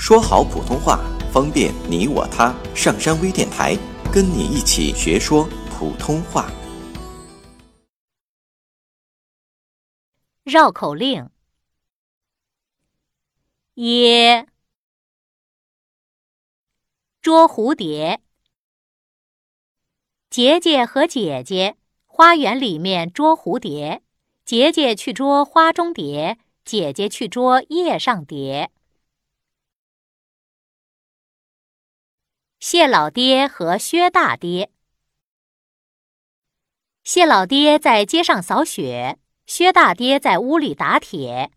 [0.00, 0.98] 说好普通话，
[1.30, 2.54] 方便你我他。
[2.74, 3.76] 上山微电台，
[4.10, 6.50] 跟你一起学说普通话。
[10.42, 11.28] 绕口令：
[13.74, 14.48] 耶，
[17.20, 18.22] 捉蝴蝶。
[20.30, 21.76] 杰杰和姐姐，
[22.06, 24.02] 花园里面捉蝴蝶。
[24.46, 28.72] 杰杰去捉花中蝶，姐姐去捉叶上蝶。
[32.62, 34.70] 谢老爹和薛大爹。
[37.02, 41.52] 谢老爹在街上扫雪，薛大爹在屋里打铁。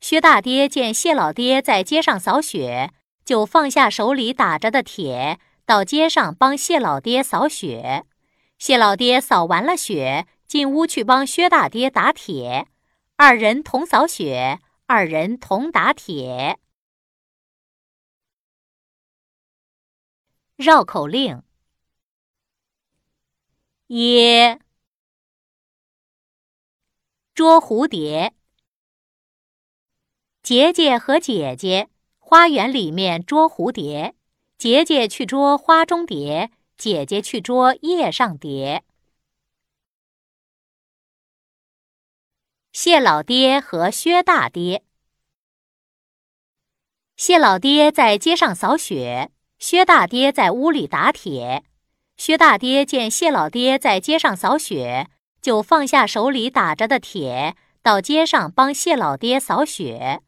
[0.00, 2.90] 薛大爹见谢老爹在街上扫雪，
[3.22, 8.06] 就放下手里打着的铁，到街上帮谢老爹扫雪。
[8.58, 12.66] 谢老爹扫完了雪，进屋去帮薛大爹打铁。
[13.16, 16.58] 二人同扫雪，二人同打铁。
[20.56, 21.42] 绕口令：
[23.88, 24.58] 耶，
[27.34, 28.34] 捉蝴蝶。
[30.42, 34.16] 杰杰和姐姐，花园里面捉蝴蝶。
[34.56, 38.82] 杰杰去捉花中蝶，姐姐去捉叶上蝶。
[42.72, 44.82] 谢老爹和薛大爹。
[47.14, 49.30] 谢老爹在街上扫雪。
[49.58, 51.64] 薛大爹在屋里打铁，
[52.16, 55.08] 薛大爹见谢老爹在街上扫雪，
[55.40, 60.22] 就放下手里打着的铁，到街上帮谢老爹扫雪。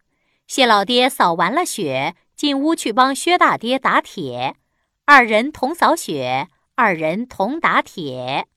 [0.46, 4.56] 谢老爹扫完了雪，进屋去帮薛大爹打铁。
[5.04, 8.48] 二人同扫雪，二人同打铁。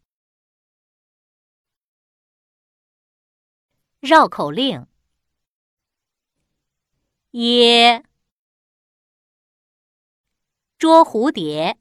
[4.00, 4.88] 绕口令：
[7.32, 8.04] 耶。
[10.82, 11.78] 捉蝴蝶。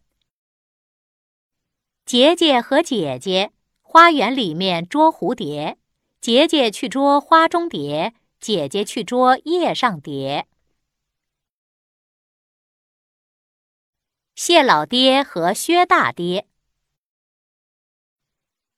[2.04, 5.78] 杰杰和姐姐，花园里面捉蝴蝶。
[6.20, 10.46] 杰杰去捉花中蝶，姐姐去捉叶上蝶。
[14.34, 16.46] 谢老爹和薛大爹。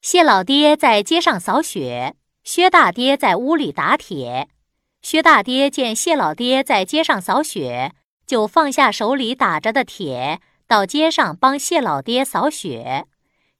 [0.01, 4.49] 谢老爹在街上扫雪，薛大爹在屋里打铁。
[5.01, 7.97] 薛大爹见谢老爹在街上扫雪。
[8.33, 13.05] 就放下手里打着的铁，到街上帮谢老爹扫雪。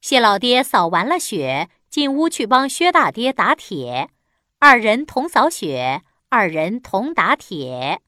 [0.01, 4.09] 谢老爹扫完了雪，进屋去帮薛大爹打铁。
[4.57, 8.01] 二人同扫雪，二人同打铁。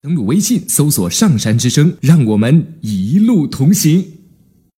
[0.00, 4.13] 登录微信，搜索“上山之声”，让我们一路同行。